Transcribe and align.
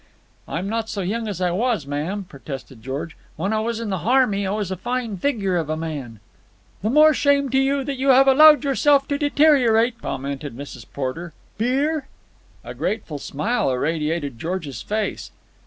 "I'm 0.47 0.67
not 0.67 0.89
so 0.89 1.01
young 1.01 1.27
as 1.27 1.41
I 1.41 1.51
was, 1.51 1.85
ma'am," 1.85 2.25
protested 2.27 2.81
George. 2.81 3.15
"When 3.35 3.53
I 3.53 3.59
was 3.59 3.79
in 3.79 3.91
the 3.91 3.99
harmy 3.99 4.47
I 4.47 4.51
was 4.51 4.71
a 4.71 4.75
fine 4.75 5.15
figure 5.17 5.57
of 5.57 5.69
a 5.69 5.77
man." 5.77 6.19
"The 6.81 6.89
more 6.89 7.13
shame 7.13 7.49
to 7.51 7.59
you 7.59 7.83
that 7.83 7.99
you 7.99 8.07
have 8.07 8.27
allowed 8.27 8.63
yourself 8.63 9.07
to 9.09 9.19
deteriorate," 9.19 10.01
commented 10.01 10.57
Mrs. 10.57 10.87
Porter. 10.91 11.33
"Beer?" 11.59 12.07
A 12.63 12.73
grateful 12.73 13.19
smile 13.19 13.71
irradiated 13.71 14.39
George's 14.39 14.81
face. 14.81 15.29